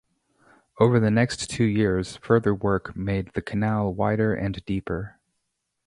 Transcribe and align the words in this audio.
Over 0.79 0.99
the 0.99 1.11
next 1.11 1.47
two 1.51 1.63
years, 1.63 2.15
further 2.17 2.55
work 2.55 2.95
made 2.95 3.31
the 3.35 3.41
canal 3.43 3.93
wider 3.93 4.33
and 4.33 4.65
deeper. 4.65 5.19